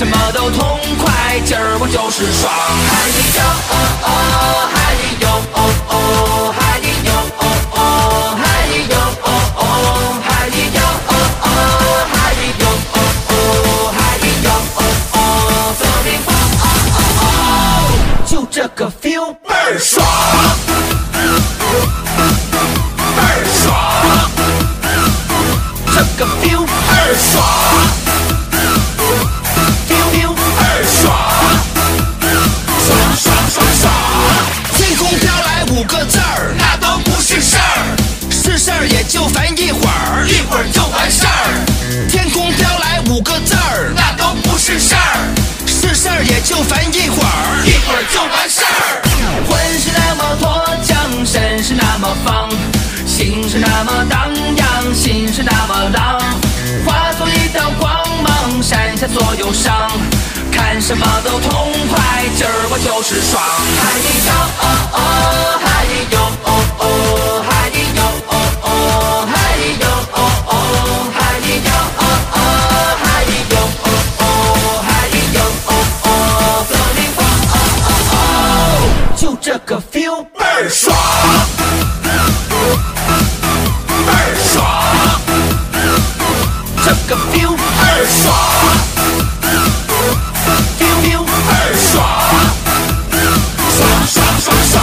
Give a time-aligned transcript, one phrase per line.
[0.00, 2.50] 什么都痛快，今儿我就是爽！
[2.88, 3.06] 嗨
[3.36, 4.08] 哟哦哦，
[4.72, 5.09] 嗨哟
[46.42, 49.02] 就烦一会儿，一会儿就完事儿。
[49.46, 50.48] 魂是那么脱
[50.82, 52.50] 缰，身是那么放，
[53.06, 56.20] 心是那么荡漾，心是那么浪，
[56.84, 59.90] 化作一道光芒，闪下所有伤。
[60.50, 63.40] 看什么都痛快，今儿我就是爽！
[63.78, 63.82] 嗨
[64.26, 64.98] 哟哦哦，
[65.62, 65.66] 嗨
[66.10, 66.84] 哟哦哦，
[67.48, 67.50] 嗨
[67.96, 68.68] 哟哦哦，
[69.30, 69.34] 嗨
[69.80, 70.52] 哟哦哦，
[71.14, 71.18] 嗨
[71.64, 71.70] 哟
[88.22, 88.28] 爽。
[90.78, 91.98] feel feel 倍儿爽，
[93.76, 94.74] 爽爽爽爽！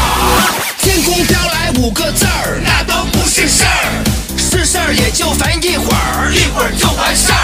[0.79, 4.03] 天空飘来五个字儿，那都不是事儿，
[4.37, 7.35] 是事儿也就烦一会儿，一会儿就完事儿。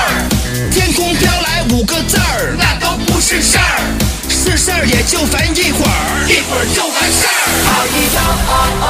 [0.72, 3.80] 天空飘来五个字儿，那都不是事儿，
[4.30, 7.31] 是事儿也就烦一会儿，一会儿就完事儿。
[7.66, 8.18] 嗨哟
[8.48, 8.86] 哦哦，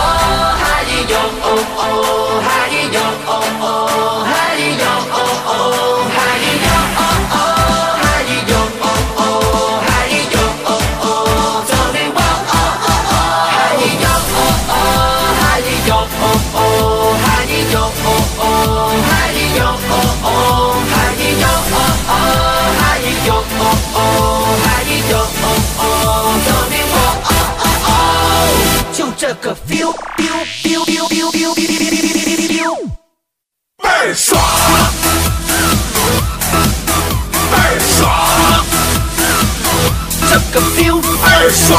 [0.59, 1.47] 哈咿呦哦
[1.77, 1.81] 哦，
[2.43, 4.22] 哈咿呦哦哦，
[29.15, 31.93] 这个 feel feel feel feel feel feel feel
[32.49, 32.75] feel
[33.77, 34.41] 倍儿爽，
[37.51, 38.01] 倍儿爽，
[40.29, 41.71] 这个 feel 倍儿爽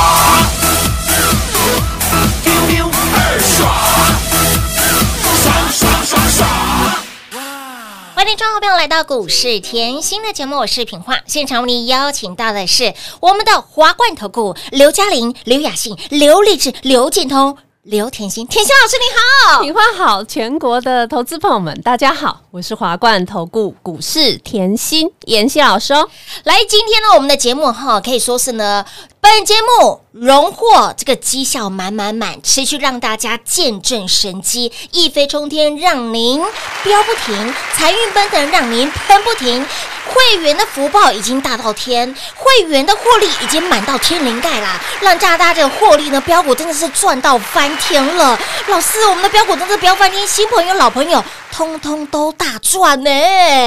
[8.24, 11.18] 欢迎众朋友来到股市甜心的节目，我是品化。
[11.26, 19.04] 现场为您邀请到的是我们的华冠投顾刘嘉玲、刘雅信、刘立志、刘建通、刘甜心，甜心老师你
[19.52, 19.62] 好。
[19.62, 26.08] 品花好，全国的投资朋友们，大家好，我是华冠投顾股市甜心妍希老师哦。
[26.44, 28.82] 来，今天呢，我们的节目哈可以说是呢，
[29.24, 36.42] 本节目荣获这个绩效满满满，持续让大家见证神机，一飞冲天，让您
[36.82, 39.66] 飙不停，财运奔腾，让您喷不停。
[40.06, 48.38] 会员的福报已经大到天，会员的获利已经满到天灵盖啦，让大家的获利呢，标股真的是赚到翻天了。
[48.66, 53.10] 老师，我们的标股真的飙翻天，新朋友、老朋友，通通都大赚呢。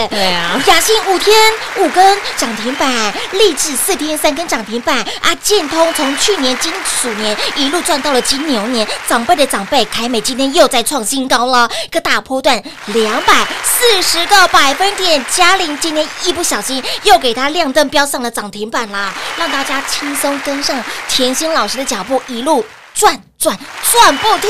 [0.10, 1.36] 对啊，雅兴五天
[1.80, 5.36] 五根涨停板，励志四天三根涨停板啊！
[5.47, 22.65] 建通从去年金鼠年一路赚到了金牛年，长辈的长辈凯美今天又在创新高了，一个大波段两百四十个百分点，嘉玲今天一不小心又给它亮灯标上了涨停板啦，让大家轻松跟上甜心老师的脚步，一路。
[22.93, 23.56] 赚赚
[23.92, 24.50] 赚不停，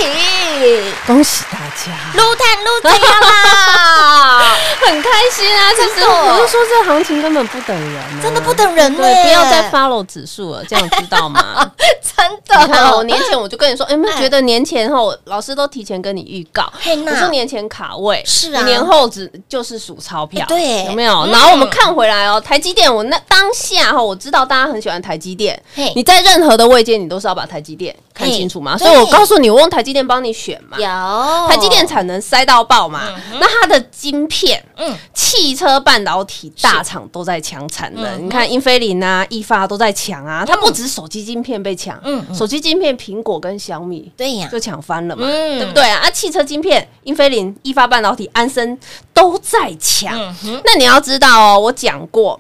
[1.06, 4.56] 恭喜大家，撸碳撸这样啦，
[4.86, 5.70] 很开心啊！
[5.76, 6.08] 其实。
[6.08, 9.00] 我是说这行情根本不等人啊，真的不等人呢。
[9.02, 11.70] 对，不要再 follow 指数了，这样知道吗？
[12.02, 12.66] 真的。
[12.66, 16.72] 你看我，年前我就跟你说，哎有没有觉得年前后老师都提前跟你预告？
[17.06, 18.64] 我说年前卡位，是啊。
[18.64, 20.86] 年后只就是数钞票哎，对。
[20.86, 21.14] 有没有？
[21.26, 21.32] 嗯。
[21.32, 25.62] 然后我们看回来哦，台积电，我那当下哈，我知道大家很喜欢台积电。
[25.76, 28.77] 嘿，你在任何的位阶，你都是要把台积电看清楚嘛。
[28.78, 30.78] 嘿所以我告诉你，我用台积电帮你选嘛。
[30.78, 31.48] 有。
[31.48, 33.02] 台积电产能塞到爆嘛，
[33.40, 34.96] 那它的晶片，嗯。
[35.14, 42.36] 汽车半导体大厂都在抢产能，嗯你看英飞凌啊、易发都在抢啊，它不止手机晶片被抢，嗯嗯。
[42.36, 45.60] 手机晶片苹果跟小米对呀，就抢翻了嘛，嗯。
[45.60, 46.00] 对不对啊？
[46.04, 48.78] 啊，汽车晶片英飞凌、易发半导体、安森
[49.14, 52.40] 都在抢，嗯，那你要知道哦，我讲过。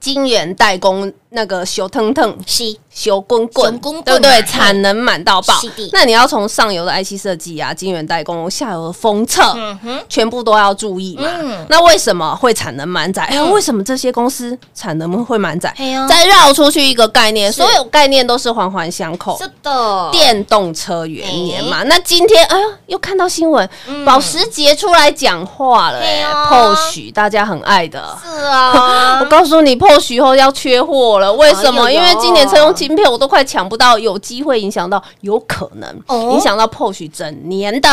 [0.00, 2.76] 晶圆代工那个修腾腾是。
[2.94, 4.42] 修滚滚熊滚滚，对不对？
[4.42, 5.54] 产能满到爆。
[5.92, 11.24] 那你要从上游的 IC 设计啊、晶圆代工、下游的封测，嗯哼，全部都要注意嘛。
[11.40, 11.64] 嗯。
[11.70, 13.22] 那为什么会产能满载？
[13.24, 15.74] 哎、嗯为什么这些公司产能会满载？
[16.06, 19.38] 再绕出去一个概念，所有概念都是环环相扣。
[19.38, 23.66] 是的，电动车元年嘛，那今天哎呦，又看到新闻，
[24.04, 28.18] 保时捷出来讲话了、哎对啊，POS 大家很爱的。
[28.22, 29.20] 是啊。
[29.24, 31.84] 我，告诉你破许后要缺货了，为什么？
[31.84, 36.32] 哎因为今年车用晶片我都快抢不到，有机会影响到，有可能哦。
[36.32, 37.88] 影响到 POS 整年的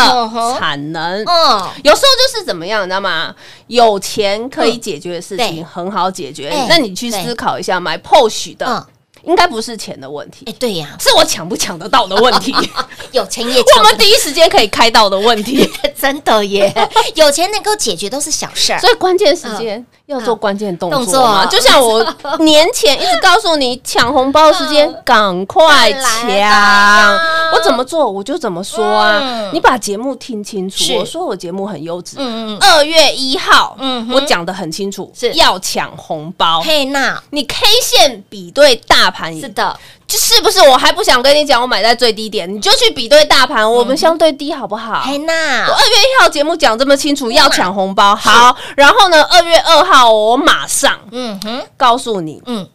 [0.58, 1.24] 产能。
[1.26, 3.36] 嗯，有时候就是怎么样，你知道吗？
[3.68, 5.50] 有钱可以解决的事对。
[5.50, 6.50] 情很好解决。
[6.50, 8.86] 哎，那你去思考一下，买 POS 的嗯
[9.24, 10.46] 应该不是钱的问题。
[10.48, 12.54] 哎，，对呀，是我抢不抢得到的问题。
[13.12, 15.70] 有钱也 我们第一时间可以开到的问题，
[16.00, 16.74] 真的耶，
[17.16, 18.80] 有钱能够解决都是小事儿。
[18.80, 21.46] 所以关键时间要做关键动动作。
[21.50, 22.04] 就像我
[22.40, 27.20] 年前一直告诉你，抢红包时间赶快抢，
[27.54, 29.20] 我怎么做我就怎么说啊。
[29.22, 29.50] 嗯。
[29.54, 32.18] 你把节目听清楚，我说我节目很优质。
[32.20, 35.34] 嗯嗯，二月一号嗯，我讲的很清楚，是。
[35.34, 36.62] 要抢红包。
[36.62, 39.78] 嘿娜，你 K 线比对大盘，是的，
[40.08, 40.60] 就是不是？
[40.62, 45.02] 我还不想跟你讲，我买在最低点，你就去比对大盘，我们相对低好不好？
[45.02, 52.68] 嘿我，二月一号节目讲这么清楚，要抢红包，好，然后呢，二月二号我马上嗯哼，告诉你，嗯，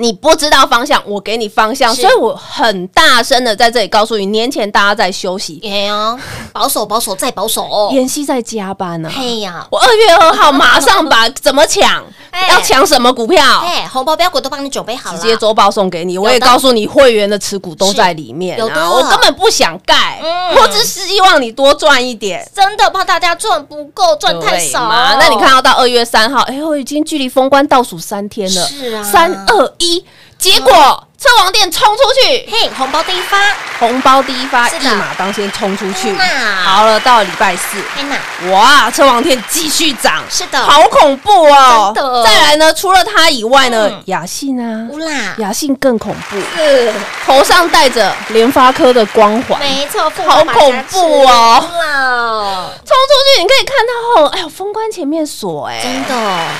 [0.00, 6.18] 你不知道方向，我给你方向，所以我很大声的在这里告诉你，年前大家在休息，哎呀，
[6.52, 7.62] 保守保守再保守。
[7.64, 7.90] 哦。
[7.92, 12.48] 妍希在加班呢、嘿呀，我二月二号马上把怎么抢，哎。
[12.48, 16.16] 要抢什么股票，哎，红包标股都帮你准备好了，直接周报送给你。
[16.16, 18.74] 我也告诉你，会员的持股都在里面有的。
[18.74, 20.56] 啊，我根本不想盖，嗯。
[20.56, 22.48] 我只是希望你多赚一点。
[22.54, 24.84] 真的怕大家赚不够，赚太少。
[24.84, 25.16] 嘛？
[25.18, 29.02] 那你看到到二月三号，哎呦，已经距离封关倒数三天了，是啊。
[29.02, 30.04] 三二一，一
[30.38, 33.36] 结果车王店冲出去，嘿，红包第一发，
[33.80, 36.12] 红包第一发，一马当先冲出去。
[36.12, 36.24] 那
[36.62, 40.62] 好了，到了礼拜四，嘿娜，哇，车王店继续涨，是的。
[40.62, 41.90] 好恐怖哦。
[41.92, 42.22] 真的。
[42.22, 46.94] 再来呢，除了它以外呢嗯，雅信啊，乌啦，雅信更恐怖，是。
[47.26, 51.68] 头上戴着联发科的光环，没错，好恐怖哦。
[51.80, 56.14] 啦，冲出去，你可以看到，哎呦，封关前面锁哎、真的。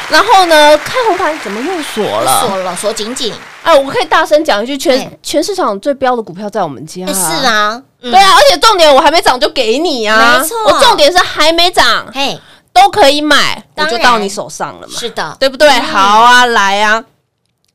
[0.08, 2.40] 然后呢，开红盘怎么又锁了？
[2.40, 3.32] 锁了，锁紧紧，
[3.64, 8.10] 哎，我可以大声讲一句，全全市场最标的股票在我们家、哎是，啊，嗯。
[8.10, 10.56] 对，啊，而且重点我还没涨就给你啊，没错。
[10.64, 12.40] 我重点是还没涨嘿，
[12.72, 15.69] 都可以买，我就到你手上了嘛，是的，对不对？
[15.69, 15.82] 嗯。
[15.82, 17.05] 好啊，来啊，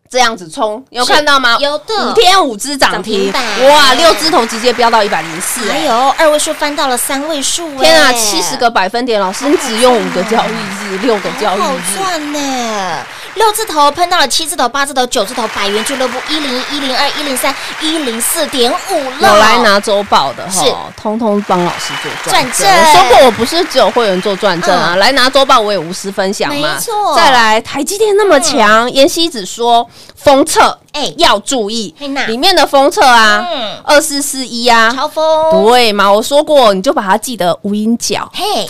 [0.09, 1.57] 这样子冲，有看到吗？
[1.59, 2.09] 有的。
[2.09, 3.43] 五天五只涨停，停板。
[3.67, 11.61] 哇，六只头直接飙到一百零四，还有二位数翻到了三位数，天啊，哎七十个百分点，老师你只用五个交易日，六个交易日。
[11.61, 11.97] 好日。
[11.97, 13.05] 赚呢！
[13.35, 19.33] 六字头喷到了七字头、八字头、九字头，百元俱乐部一零一零二一零三一零四点五了。
[19.33, 22.53] 我来拿周报的是哈，通通帮老师做转正。
[22.53, 26.55] 转正我说过，我不是只有会员做转正啊，嗯来拿周报我也无私分享嘛。
[26.55, 31.93] 没错再来，台积电那么强，妍希只说封测，哎要注意
[32.27, 34.91] 里面的封测啊嗯，二四四一啊。
[34.95, 36.11] 超风，对嘛？
[36.11, 38.67] 我说过，你就把它记得无影脚，嘿，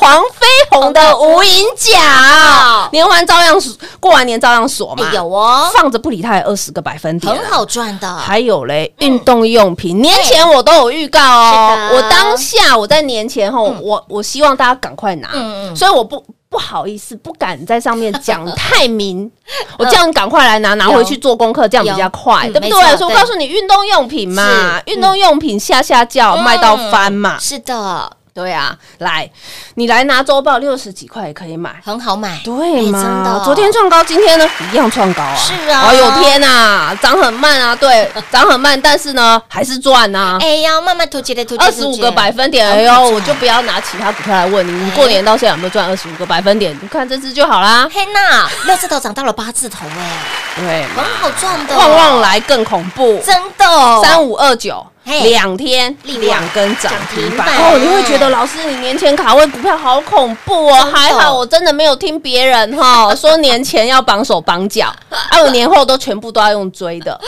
[0.00, 5.14] 黄飞鸿的无影脚哦，年完照样锁，过完年照样锁嘛哎。
[5.14, 15.28] 有哦，放着不理它有二十个百分点啊，很好赚的，还有嘞，运动用品，年前我都有预告哦我当下我在年前后，我我希望大家赶快拿
[15.76, 16.24] 所以我不
[16.58, 19.30] 不好意思，不敢在上面讲太明。
[19.78, 22.68] 我叫你赶快来拿，拿回去做功课，这样比较快，对不对？
[22.68, 26.42] 嗯没错对所以我告诉你，运动用品嘛，运动用品下下叫嗯。
[26.42, 29.28] 卖到翻嘛，是的，对啊，来，
[29.74, 31.74] 你来拿周报，六十几块也可以买。
[31.84, 33.24] 很好买，对哎真嘛？
[33.24, 35.34] 的，昨天创高，今天呢一样创高啊！
[35.34, 40.38] 是啊哎呦天呐，涨很慢啊，对， 涨很慢，但是呢还是赚呐。
[40.40, 46.78] 哎呀，慢慢突起的投机，二十五个百分点，哎呦，我就不要拿其他股票来问你，你过年到现在有没有赚二十五个百分点？
[46.80, 47.88] 你看这只就好啦。
[47.92, 50.18] 嘿娜，六字头涨到了八字头，哎，
[50.54, 54.86] 对很，好赚的，旺旺来更恐怖，真的哦三五二九。
[55.08, 55.30] 嘿。
[55.30, 57.46] 两天两根涨停板。
[57.46, 67.18] 哦，你会觉得老师你年前卡位股票好恐怖哦，还好我真的没有听别人哈 说年前要绑手绑脚， 啊我年后都全部都要用追的，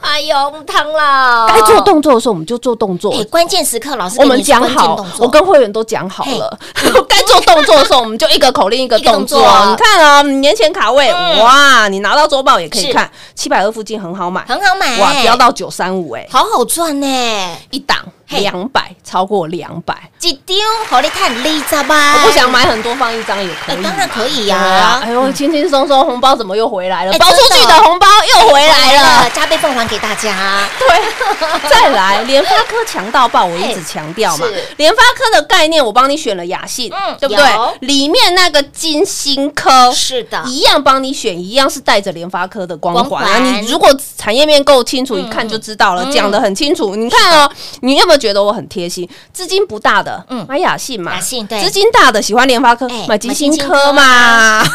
[0.00, 3.12] 哎呦，不汤了，该做动作的时候我们就做动作。
[3.14, 6.58] 哎，，关键时刻老师我们讲好我跟会员都讲好了，
[7.08, 9.40] 该做动作的时候，我们就一个口令一个动作。
[9.40, 11.38] 你看啊，你年前卡位，嗯。
[11.40, 17.06] 哇，你拿到周报也可以看，七百二附近很好买，很好买，哇，飙到九三五，哎，好好赚呢，
[17.70, 19.94] 一档两百，超过两百。
[20.22, 20.56] 一张
[20.88, 22.14] 好你看你咋吧？
[22.14, 23.82] 我不想买很多，放一张也可以。
[23.82, 27.12] 当然可以呀哎呦，轻轻松松，红包怎么又回来了？
[27.12, 27.82] 哎包出去的的。
[27.82, 28.79] 红包又回来
[29.22, 29.30] 了。
[29.30, 30.68] 加倍奉还给大家。
[30.78, 34.64] 对，再来，联发科强到爆，我一直强调嘛是。
[34.76, 37.44] 联发科的概念，我帮你选了雅信，嗯对不对？
[37.80, 43.38] 里面那个金星科是的一样帮你选，一样是带着联发科的光光环啊。
[43.38, 46.96] 你如果产业面够清楚，一看就知道了，嗯讲的很清楚。
[46.96, 47.50] 你看哦，
[47.80, 49.08] 你有没有觉得我很贴心？
[49.32, 54.62] 资金不大的，嗯买雅信嘛，雅信对资金大的喜欢联发科哎，买金星科科嘛。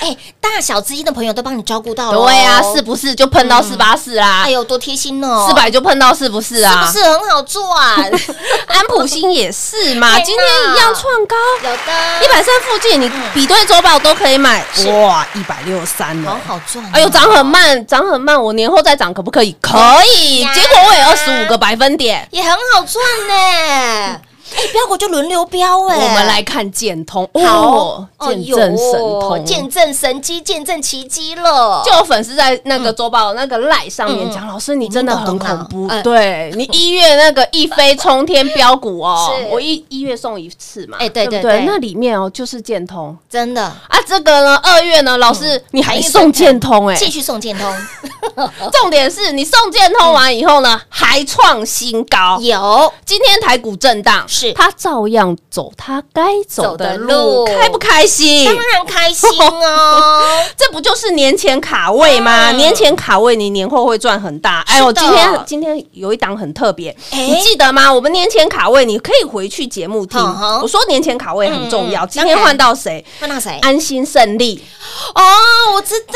[0.00, 4.50] 哎，大小资金的朋友都帮你照顾到了，对呀，是不是就碰到四八四啦哎？
[4.50, 6.86] 呦，多贴心哦，四百就碰到是不是啊？
[6.90, 8.10] 是不是很好赚？
[8.66, 11.36] 安普星也是嘛，今天一样创高。
[11.62, 16.40] 有的一百三附近，你比对周报都可以买，哇，一百六十三好了。
[16.46, 16.90] 好赚哦。
[16.94, 19.54] 哎呦，涨很慢，涨很慢，我年后再涨可不可以？
[19.60, 19.76] 可
[20.16, 22.26] 以，呀结果我也二十五个百分点。
[22.30, 24.20] 也很好赚呢。
[24.56, 25.96] 哎，标股就轮流标哎。
[25.96, 31.82] 我们来看建通，好哦，见证神通，见证神机，见证奇迹了。
[31.84, 34.48] 就有粉丝在那个周报、那个赖上面讲，嗯。
[34.52, 41.64] 老师你真的很恐怖，对你一月那个一飞冲天标股哦， 我一一月送一次嘛，哎对不对对？
[41.66, 43.16] 那里面哦就是建通。
[43.30, 47.74] 真的，啊，这个呢二月呢，老师你还还送建通哎，继续送建通，
[48.72, 52.38] 重点是你送建通完以后呢，还创新高。
[52.40, 52.92] 有。
[53.04, 58.44] 今天台股震荡，是它照样走他该走的路路，开不开心？
[58.44, 60.22] 当然开心哦。
[60.56, 62.50] 这不就是年前卡位吗？
[62.50, 64.60] 嗯年前卡位，你年后会赚很大。
[64.66, 67.92] 哎呦，今天今天有一档很特别，哎你记得吗？
[67.92, 70.20] 我们年前卡位，你可以回去节目听。
[70.60, 72.04] 我说年前卡位很重要。
[72.06, 73.04] 今天换到谁？
[73.20, 73.58] 换到谁？
[73.62, 74.62] 安心胜利，
[75.14, 75.22] 哦，
[75.74, 76.14] 我知道，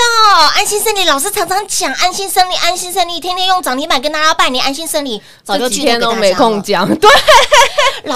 [0.54, 6.62] 安心胜利老师常常讲安心胜利，安心胜利，天天用涨停板跟大家拜年，安心胜利早就这几剧透给大家天都没空。
[6.62, 6.96] 讲。
[6.96, 7.10] 对，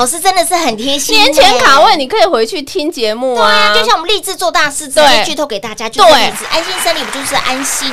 [0.01, 3.75] 老师真的是很贴心耶，年前卡位你可以回去听节目啊对啊，啊。
[3.75, 6.09] 就像我们立志做大事，直接剧透给大家，就是
[6.51, 7.93] 安心生理不就是安心？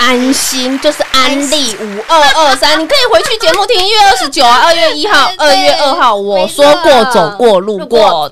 [0.00, 3.78] 安心就是安利五二二三，你可以回去节目听。
[3.78, 8.30] 一月二十九啊，二月一号、二月二号，我说过走过路过，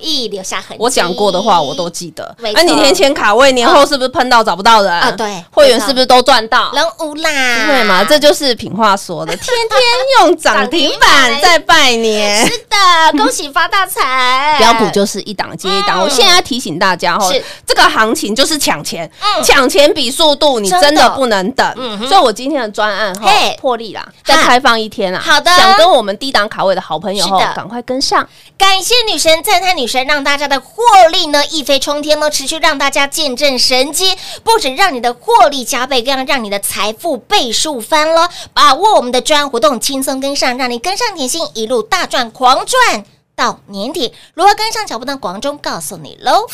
[0.79, 2.35] 我讲过的话我都记得。
[2.53, 6.71] 那你年前卡位，年后是不是碰到找不到人啊对会员是不是都赚到？
[6.73, 8.03] 人无啦，对嘛？
[8.03, 9.79] 这就是品话说的，天天
[10.19, 12.47] 用涨停板在拜年。
[12.47, 12.75] 是的，
[13.15, 14.55] 恭喜发大财！
[14.57, 16.01] 标股就是一档接一档。
[16.01, 17.29] 我现在要提醒大家哈，
[17.67, 19.09] 这个行情就是抢钱，
[19.43, 22.07] 抢钱比速度，你真的不能等嗯哼。
[22.07, 25.19] 所以我今天的专案哈嘿破例啦，再开放一天啦。
[25.19, 28.27] 好的想跟我们低档卡位的好朋友是的，哈赶快跟上。
[28.57, 38.29] 感谢女神，赞叹女神，让大家的获利呢一飞冲天呢，持续让大家见证神机，不止让你的获利加倍，更要让你的财富倍数翻了。
[38.53, 44.13] 把握我们的专案活动，轻松跟上，让你跟上甜心，一路大赚狂赚到年底。
[44.33, 45.15] 如何跟上脚步呢？
[45.17, 46.45] 广中告诉你喽。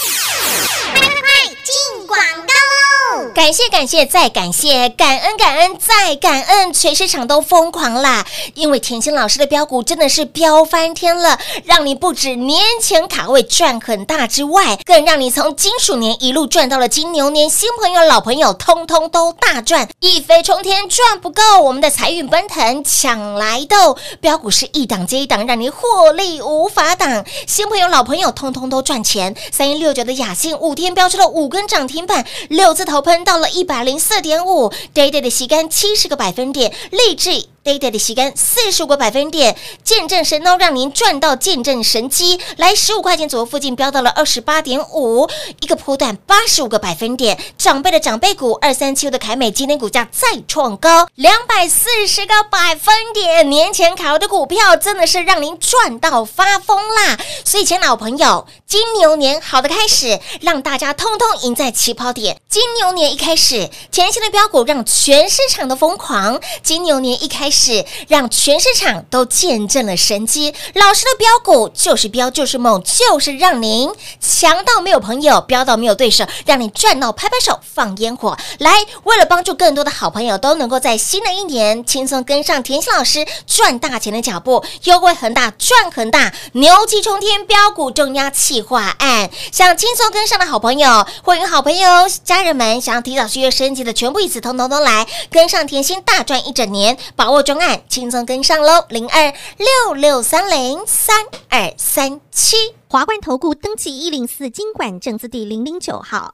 [3.34, 8.25] 感谢感谢再感谢，感恩感恩再感恩，全市场都疯狂啦！
[8.53, 23.75] 因为甜心老师的标股真的是飙翻天了，让你不止年前卡位赚很大之外，更让你从金鼠年一路赚到了金牛年，新朋友老朋友通通都大赚，一飞冲天赚不够，我们的财运奔腾抢来的
[24.19, 29.36] 标股是一档接一档，让你获利无法挡，新朋友老朋友通通都赚钱。
[29.51, 37.54] 三一六九的雅信五天飙出了五根涨停板，六字头喷到了一百零四点五，day day 的吸干七十个百分点，励志。
[37.74, 45.27] Day 的时间四十五个百分点，见证神刀，让您赚到见证神机，来十五块钱左右附近飙到了二十八点五，
[45.62, 57.17] 一个波段八十五个百分点，长辈的长辈股二三七的凯美今天股价再创高两百四十个百分点，年前考的股票真的是让您赚到发疯啦！
[57.43, 62.39] 所以，亲老朋友，金牛年好的开始，让大家通通赢在起跑点。
[62.48, 66.39] 金牛年一开始，前期的标股让全市场的疯狂。
[66.62, 70.53] 金牛年一开始，是让全市场都见证了神机。
[70.74, 78.38] 老师的标股就是标，就是梦，就是让您强到没有朋友，飙到没有对手，让你赚到拍拍手放烟火。
[78.59, 78.71] 来，
[79.05, 91.88] 为了帮助更多的好朋友都能够在新的一年轻松跟上甜心老师赚大钱的脚步，优惠很大赚很大，牛气冲天，标股重压企划案，想轻松跟上的好朋友、欢迎好朋友、
[92.25, 98.85] 家人们，想要提早续约升级的，全部一起通通都来跟上甜心大赚一整年，把握专案，轻松跟上喽！
[98.89, 101.15] 零二六六三零三
[101.47, 102.57] 二三七。
[102.87, 106.33] 华冠投顾登记一零四经管证字第零零九号。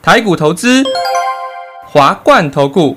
[0.00, 0.84] 台股投资，
[1.88, 2.96] 华冠投顾。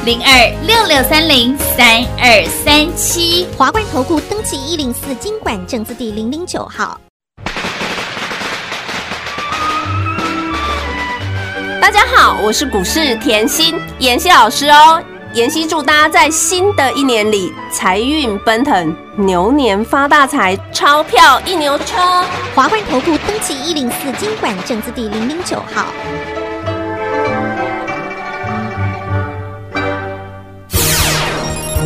[0.03, 3.47] 零二六六三零三二三七。
[3.55, 6.99] 华冠投顾登记一零四经管证字第零零九号。
[11.79, 14.99] 大家好，我是股市甜心妍希老师哦。
[15.33, 22.25] 妍希祝大家在新的一年里财运奔腾，牛年发大财，钞票一牛车。
[22.55, 25.85] 华冠投顾登记一零四经管证字第零零九号。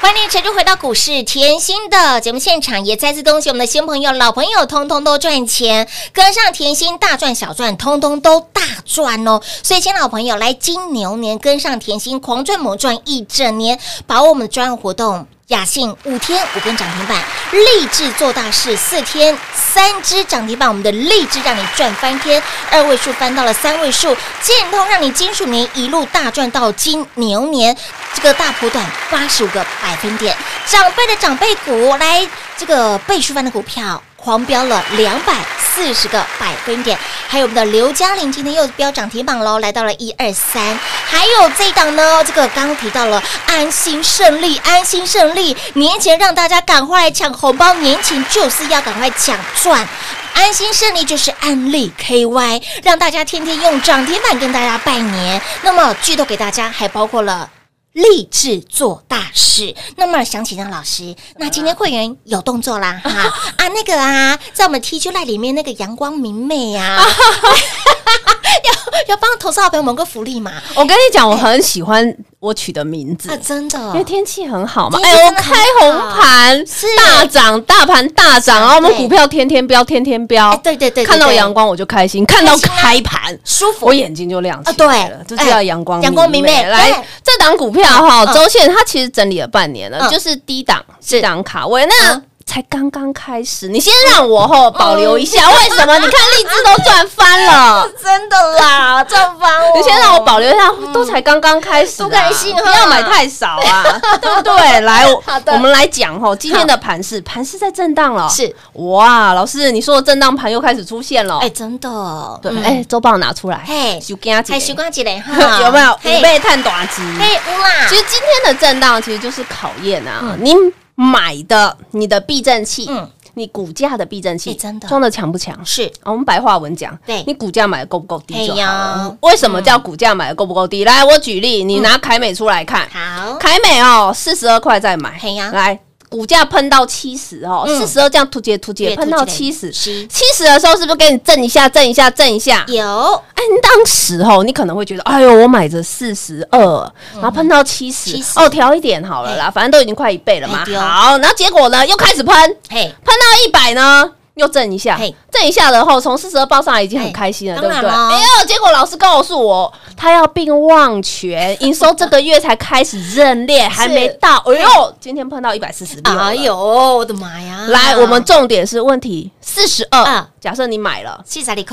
[0.00, 9.40] 欢迎陈叔回到股市甜心的节目现场，也再次恭喜我们的新朋友、老朋友，通通都赚钱，跟上甜心大赚小赚，通通都大赚哦！
[9.62, 15.26] 所以，新老朋友，来金牛年跟上甜心，狂赚猛赚一整年，把握我们的专案活动。
[15.48, 27.74] 雅信五天五根涨停板，励志做大事四天三只涨停板，我们的励志让你赚翻天，二位数翻到了三位数，建通让你金属年一路大赚到金牛年，
[28.12, 34.02] 这个大波段八十五个百分点，长辈的长辈股来这个倍数翻的股票。
[34.28, 40.78] 狂飙了两百四十个百分点，还有我们的刘嘉玲今天又飙涨停板喽，来到了一二三。
[41.06, 49.88] 还有这一档呢，这个刚刚提到了安心胜利，安心胜利，年前让大家赶快来抢红包，年前就是要赶快抢赚。
[50.34, 55.40] 安心胜利就是安利 KY，让大家天天用涨停板跟大家拜年。
[55.62, 57.48] 那么剧透给大家，还包括了。
[57.98, 59.74] 立志做大事。
[59.96, 63.10] 那么想请张老师，那今天会员有动作啦哈
[63.58, 67.00] 啊，那个啊，在我们 T 恤赖里面那个阳光明媚呀、
[69.08, 70.52] 要要帮投资好朋友们个福利嘛？
[70.74, 73.30] 我跟你讲，我很喜欢我取的名字。
[73.30, 73.78] 啊，，真的。
[73.78, 74.98] 因为天气很好嘛。
[74.98, 76.86] 天哎，我开红盘是。
[76.96, 80.50] 大涨，大盘大涨，然后我们股票天天飙，天天飙。
[80.50, 80.56] 哎。
[80.62, 81.36] 对对对对看到对。
[81.36, 83.86] 阳光我就开心，看到开盘舒服。
[83.86, 84.86] 我眼睛就亮起啊对。
[84.86, 88.34] 来了，就是要阳光哎阳光明媚来对，这档股票哈，嗯。
[88.34, 90.10] 周线它其实整理了半年了，嗯。
[90.10, 91.86] 就是低档低档卡位。
[91.86, 92.24] 那嗯。
[92.48, 95.98] 才刚刚开始，你先让我吼保留一下，为什么？
[95.98, 99.76] 你看荔枝都赚翻了， 真的啦，赚翻我！
[99.76, 103.84] 你先让我保留一下，都才刚刚开始啊，不开心哈不要买太少啊，
[104.18, 104.80] 对不对？
[104.80, 105.04] 来，
[105.52, 108.56] 我们来讲吼，今天的盘势，盘势在震荡了，是。
[108.72, 112.64] 哇，老师，你说的震荡盘又开始出现了，哎，真的，对，嗯。
[112.64, 114.00] 哎，周报拿出来，嘿。
[114.00, 115.98] 就给他还习惯起来哈，有没有？
[116.02, 116.18] 嘿。
[116.18, 117.02] 五倍探短期？
[117.20, 120.38] 嘿，乌啦，其实今天的震荡其实就是考验啊，嗯。
[120.40, 120.54] 你
[121.00, 123.08] 买的你的避震器，嗯。
[123.34, 124.88] 你股价的避震器哎真的。
[124.88, 125.56] 装的强不强？
[125.64, 125.84] 是。
[126.02, 127.22] 啊我们白话文讲，对。
[127.24, 129.16] 你股价买的够不够低就好了。
[129.20, 130.84] 为什么叫股价买的够不够低？
[130.84, 135.20] 来，我举例，你拿凯美出来看，好，凯美哦，四十二块再买，
[135.52, 135.78] 来。
[136.08, 137.78] 股价喷到七十哦，嗯。
[137.78, 142.10] 四十二这样突解突跌对喷到七十，七十的时候是不是给你震一下震一下？
[142.10, 142.64] 震一下？
[142.68, 143.22] 有。
[143.34, 150.64] 哎，当时哦，你可能会觉得，哎呦，我买着四十二，然后喷到七十，70哦，调一点好了啦，反正都已经快一倍了嘛。
[150.76, 152.34] 好，然后结果呢，又开始喷，
[152.68, 157.88] 嘿，喷到一百呢，又震一下嘿，震一下然后从四十二报上来已经很嘿开心了，当对不对？
[157.88, 167.66] 然咯哎呦，结果老师告诉我，他要并旺全， 营收这个月才开始认列，还没到，哎呦，今天碰到一百四十六，哎呦，我的妈呀！
[167.68, 171.22] 来，我们重点是问题四十二嗯，假设你买了。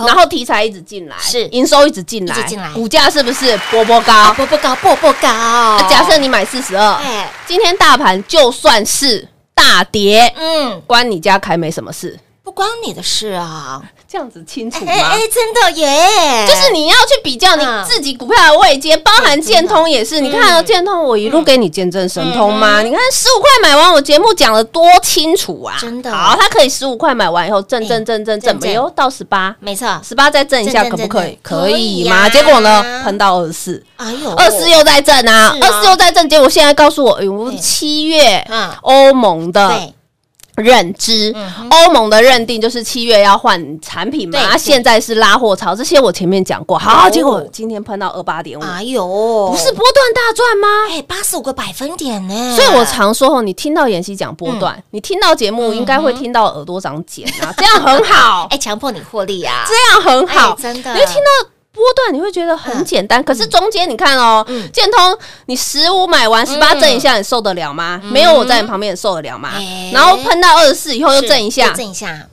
[0.08, 4.14] 然后题材一直进来，是营收一直进来，进来股价是不是波波高？
[4.14, 5.28] 啊波波高，波波高。
[5.30, 12.18] 啊假设你买四十二，哎，今天大盘就算是大跌，嗯，关你家凯美什么事？
[12.56, 13.82] 不关你的事啊。
[14.08, 15.10] 这样子清楚哎吗？
[15.12, 16.48] 哎，真的耶！
[16.48, 20.22] 就是你要去比较你嗯自己股票的位阶，包含建通也是。
[20.22, 22.82] 你看建通我一路给你见证神通吗？
[22.82, 25.76] 你看十五块买完，我节目讲的多清楚啊！
[25.82, 30.00] 真的好，它可以十五块买完以后震哎震震震震，震震没有到十八，没错。
[30.02, 32.30] 十八再震一下可不可以可以吗？
[32.30, 33.84] 结果呢，喷到二十四。
[33.98, 39.94] 哎呦，二四又在震啊，二四又在震，结果现在告诉我，哎呦，七月嗯欧盟的对，
[40.56, 41.36] 认知。
[41.70, 46.78] 欧盟的认定就是七月要换产品嘛，现在是拉货潮，这些我前面讲过。
[46.78, 47.10] 好，哦。
[47.10, 50.68] 结果今天喷到二八点五，哎呦，不是波段大赚吗？
[50.92, 52.56] 哎，八十五个百分点呢。
[52.56, 60.52] 所以我常说哦，你听到妍希讲波段，你听到节目应该会听到耳朵长茧啊，这样很好， 哎，强迫你获利啊，这样很好。
[60.52, 60.94] 哎，真的。
[60.94, 61.55] 你会听到。
[61.76, 68.02] 波段你会觉得很简单，可是中间你看哦，嗯建通你十五买完十八震一下，你受得了吗？
[68.04, 69.92] 没有我在你旁边，你受得了吗哎？
[69.94, 72.28] 然后喷到二十四以后又是震一下又，震一下。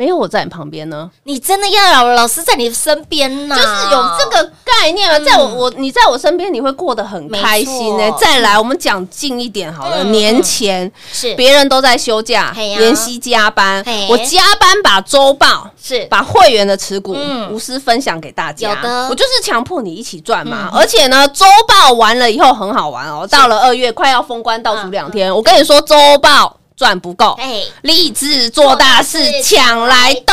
[0.00, 8.10] 没有我在你旁边呢，你真的要有老师在你身边呐，就是有这个概念啊，在我我你在我身边，你会过得很开心呢。
[8.18, 11.34] 再来，我们讲近一点好了，嗯年前是。
[11.34, 12.80] 别人都在休假，嘿呀。
[12.80, 16.06] 妍希加班，我加班把周报是。
[16.06, 17.52] 把会员的持股嗯。
[17.52, 18.70] 无私分享给大家。
[18.70, 19.06] 有的。
[19.10, 20.70] 我就是强迫你一起赚嘛。
[20.72, 20.78] 嗯。
[20.78, 23.26] 而且呢，周报完了以后很好玩哦。
[23.30, 27.36] 到了二月快要封关倒数两天，我跟你说，周报赚不够。
[27.38, 30.32] 哎，立志做大事，抢来斗。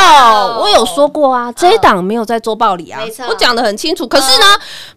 [0.61, 4.07] 我有说过啊，这一档没有在周报里啊，我讲的很清楚。
[4.07, 4.45] 可是呢，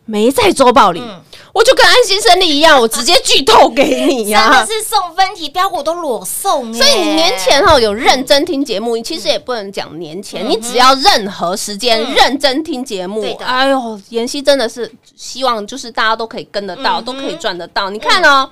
[0.04, 1.20] 没在周报里嗯，
[1.52, 4.66] 我就跟安心胜利一样，我直接剧透给你真呀的。
[4.66, 13.22] 是送分题标股都裸送哎，所以你年前哈有认真听节目，你其实也不能讲年前，你只要任何时间嗯认真听节目。
[13.40, 17.90] 哎呦，妍希真的是希望就是大家都可以跟得到，嗯都可以赚得到。
[17.90, 18.48] 你看哦。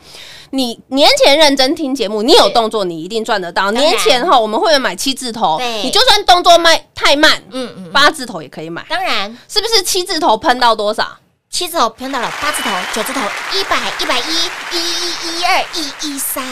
[0.50, 3.70] 你年前认真听节目，你有动作，你一定赚得到。
[3.70, 9.82] 年前哈，我们会员买七字头，你就算动作卖太慢，嗯嗯，八字头也可以买，当然是不是？
[9.82, 11.06] 七字头喷到多少？
[11.50, 13.20] 七字头偏到了八字头、九字头、
[13.52, 14.22] 一百、一百一、
[14.70, 16.44] 一一一二、一一三，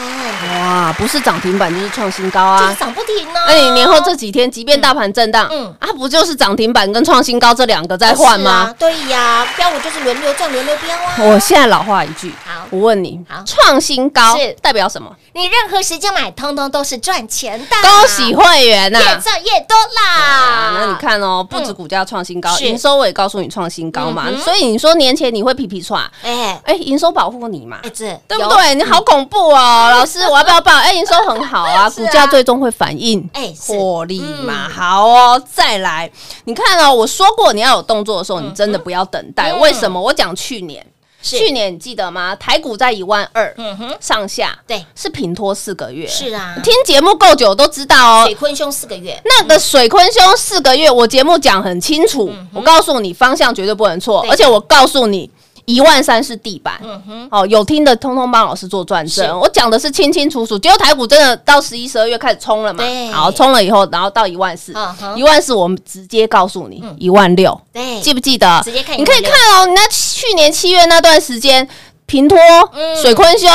[0.59, 2.59] 哇，不是涨停板就是创新高啊！
[2.59, 3.39] 就是涨不停呢。
[3.47, 8.73] 那你年后这几天，即便大盘震荡，嗯嗯啊，不就是涨停板跟创新高这两个在换吗？
[8.77, 11.15] 对呀，标股就是轮流赚、轮流标啊。
[11.19, 15.15] 我现在老话一句，好我问你好，创新高是代表什么？
[15.33, 17.75] 你任何时间买，通通都是赚钱的。
[17.81, 18.99] 恭喜会员呐！
[18.99, 20.73] 越赚越多啦啊，！
[20.79, 26.59] 那你看哦，不止股价创新高，是营收我也告诉你创新高嘛嗯，所以你说年前你会皮皮喘，哎。
[26.63, 27.79] 哎，营收保护你嘛。
[27.83, 28.75] 哎，，这有对不对？
[28.75, 30.71] 你好恐怖哦，老师，我要不要报？
[30.73, 33.71] 哎，营收很好 啊，股价最终会反映哎是。
[33.77, 34.67] 获利嘛。
[34.67, 34.69] 嗯。
[34.69, 36.09] 好哦，再来，
[36.45, 39.51] 你看哦，我说过你要有动作的时候，你真的不要等待。
[39.51, 39.59] 嗯。
[39.59, 40.01] 为什么？
[40.01, 42.35] 我讲去年，是去年你记得吗？
[42.35, 46.07] 台股在一万二嗯哼，上下，对，是平拖四个月。
[46.07, 48.35] 是啊，听节目够久都知道哦水。
[48.35, 55.29] 坤兄四个月，那个水坤兄四个月，我节目讲很清楚，我告诉你方向绝对不能错，而且我告诉你。
[55.67, 59.19] 一万三是地板，嗯哼，哦，有听的通通帮老师做转是。
[59.19, 60.57] 正，我讲的是清清楚楚。
[60.57, 62.81] 结果台股真的到十一、十二月开始冲了嘛。
[62.81, 64.73] 对，好，冲了以后，然后到一万四。
[65.17, 68.61] 一万四我们直接告诉你一万六，对，记不记得？
[68.63, 71.67] 直接看你可以看哦，你那去年七月那段时间。
[72.07, 72.37] 平拖
[72.73, 72.95] 嗯。
[72.99, 73.49] 水坤兄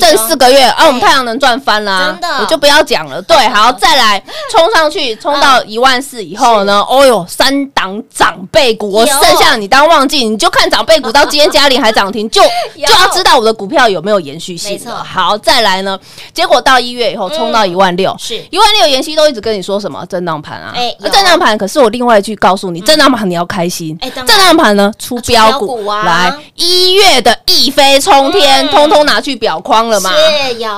[0.00, 2.28] 挣四个月，啊，我们太阳能赚翻啦，真的。
[2.40, 3.20] 我就不要讲了。
[3.20, 12.40] 对， 好，再来冲上去，冲到一万四以后呢，哦哟，三档长辈股，我剩下你当忘记，你就看长辈股到今天嘉里还涨停，就
[12.76, 14.92] 就要知道我的股票有没有延续性没错。
[14.92, 15.04] 了。
[15.04, 15.98] 好，再来呢，
[16.32, 18.40] 结果到一月以后冲到一万六，是。
[18.50, 20.06] 一万六，妍希都一直跟你说什么？
[20.06, 20.72] 震荡盘啊？
[20.76, 21.58] 哎有震荡盘。
[21.58, 23.98] 可是我另外一句告诉你，震荡盘你要开心。
[24.00, 26.04] 哎震荡盘呢出标股啊。
[26.04, 30.10] 来一月的易飞飞冲天，通通拿去表框了嘛。
[30.10, 30.68] 是有，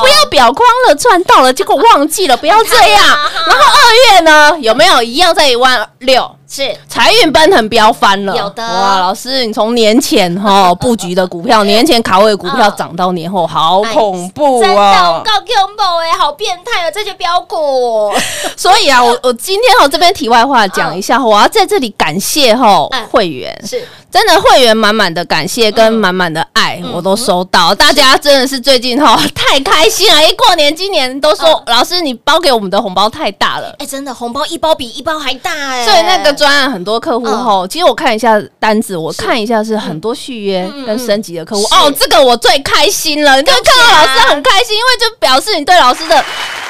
[0.00, 3.02] 不要表框了，赚到了，结果忘记了，不要 这样。
[3.46, 6.30] 然后二月呢，有没有一样在一万六？
[6.54, 8.98] 是财运奔腾飙翻了，有的哇！
[8.98, 15.22] 老师，你从年前哈 布局的股票， 年前卡位股票嗯涨到年后，好恐怖真的，我啊！
[15.24, 18.12] 告 combo 哎，好变态哦，这些标股。
[18.54, 27.74] 所以啊，我我今天哈这边题外话讲一下，我要在这里感谢哈嗯会员，是真的会员满满的感谢跟满满的爱，我都收到。
[27.74, 33.74] 大家真的是最近哈 太开心了，一过年今年都说老师你包给我们的红包太大了。
[33.78, 41.62] 哎，真的红包一包比一包还大哎，所以那个专案很多客户哈，其实我看一下单子，我看一下是很多续约跟升级的客户。
[41.74, 43.36] 哦，这个我最开心了。
[43.36, 46.22] 你看看到老师很开心，因为就表示你对老师的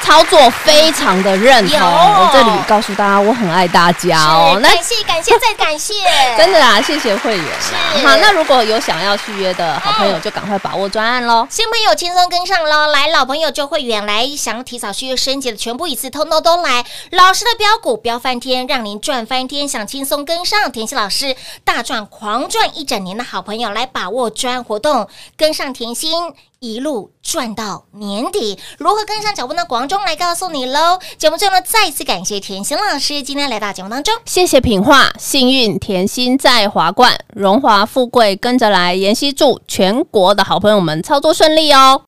[0.03, 1.79] 操作非常的认同。
[1.79, 4.59] 有我这里告诉大家，我很爱大家哦。
[4.61, 5.93] 那感谢感谢再感谢，
[6.37, 7.45] 真的啊，谢谢会员。
[7.61, 11.47] 是好，那如果有想要续约的好朋友，就赶快把握专案喽。
[11.49, 12.87] 新朋友轻松跟上喽！
[12.87, 16.83] 来，老朋友就会员来，想要提早续约升级的，全部一次通通都来。
[17.11, 26.33] 老师的标股标翻天，让您赚翻天，想轻松跟上田心老师大赚狂赚一整年的好朋友，来把握专案活动，跟上甜心。
[26.63, 29.65] 一路赚到年底，如何跟上脚步呢？
[29.65, 30.97] 广中来告诉你喽。
[31.17, 34.13] 节目最后呢，再次感谢甜心老师今天来到节目当中。
[34.23, 38.95] 谢谢品画，幸运甜心在华冠，荣华富贵跟着来。
[38.95, 42.01] 妍希祝全国的好朋友们操作顺利哦。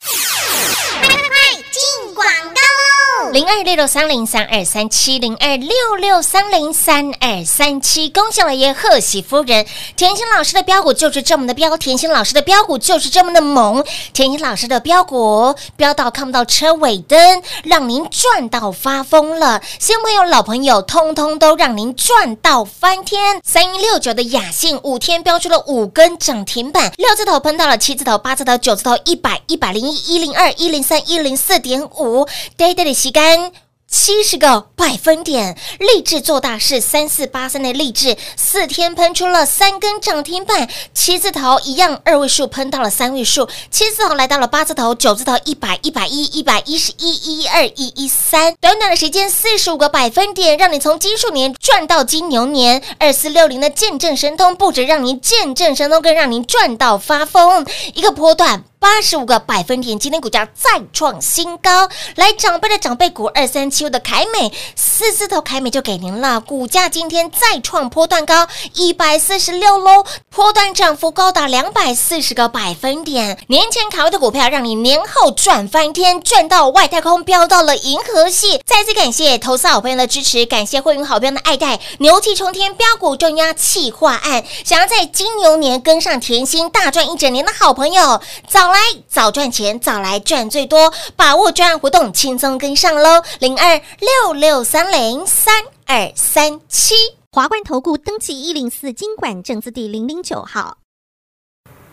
[3.36, 5.69] 零二六六三零三二三七零二六
[6.00, 9.65] 六三零三二三七，恭喜老爷，贺喜夫人！
[9.98, 19.62] 甜心老师的标股就是这么的标，甜心老师的标股就是这么的猛，甜心老师的标股标到看不到车尾灯，让您赚到发疯了。
[19.80, 23.41] 新朋友、老朋友，通通都让您赚到翻天。
[23.43, 32.26] 三一六九的雅信五天标出了五根涨停板，六字头喷到了七字头、八字头、九字头、一百、一百零一、一零二、一零三、一零四点五
[32.58, 33.52] ，day day 的吸干。
[33.88, 52.84] 七十个百分点，励志做大事，三四八三的励志四天喷出了三根涨停板，七字头一样二位数喷到了三位数，七字头来到了八字头，九字头一百、一百一、一百一十一、一二、一一三，短短的时间四十五个百分点，让你从金鼠年赚到金牛年。
[53.00, 58.66] 二四六零的见证神通，不止让您见证神通，更让您赚到发疯，一个波段。
[58.86, 61.89] 八十五个百分点，今天股价再创新高。
[62.17, 73.39] 来，长辈的长辈股二三七五的凯美，四字头凯美就给您了，股价今天再创波段高一百四十六喽，波段涨幅高达两百四十个百分点。
[73.48, 78.62] 年前卡位的股票，让你年后赚翻天，赚到外太空，飙到了银河系。
[78.67, 93.24] 再次感谢投资好朋友的支持，感谢会员好朋友的爱戴，牛气冲天标股重压企划案，想要在金牛年跟上甜心大赚一整年的好朋友，早来早赚钱，早来赚最多，把握专案活动，轻松跟上喽！
[93.40, 96.94] 零二六六三零三二三七。
[97.32, 100.80] 华冠投顾登记一零四经管证字第零零九号。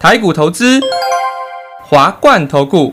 [0.00, 0.80] 台股投资，
[1.88, 2.92] 华冠投顾。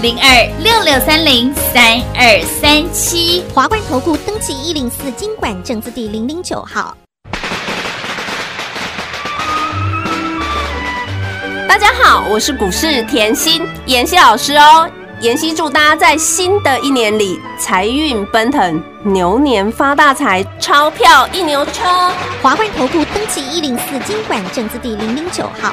[0.00, 0.28] 零二
[0.62, 3.42] 六六三零三二三七。
[3.52, 6.96] 华冠投顾登记一零四经管证字第零零九号。
[11.66, 14.88] 大家好，我是股市甜心妍希老师哦。
[15.20, 21.82] 妍希祝大家在新的一年里财运奔腾，牛年发大财，钞票一牛车。
[22.40, 25.72] 华冠投顾登记一零四经管证字第零零九号。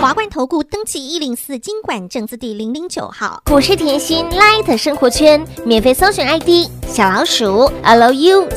[0.00, 3.42] 华冠投顾登记一零四经管证字第零零九号。
[3.44, 8.48] 股市甜心 Light 生活圈免费搜寻 ID 小老鼠 Lucky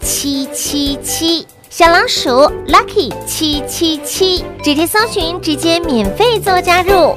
[0.00, 2.30] 七七七，小老鼠
[2.66, 7.16] Lucky 七七七，直接搜寻，直接免费做加入。